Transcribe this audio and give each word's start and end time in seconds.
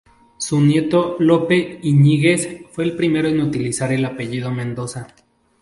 Su 0.37 0.59
nieto 0.61 1.15
Lope 1.19 1.77
Íñiguez 1.83 2.65
fue 2.71 2.85
el 2.85 2.95
primero 2.95 3.27
en 3.27 3.39
utilizar 3.39 3.93
el 3.93 4.03
apellido 4.03 4.49
Mendoza. 4.49 5.09